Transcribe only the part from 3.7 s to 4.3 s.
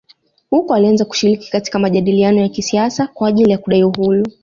uhuru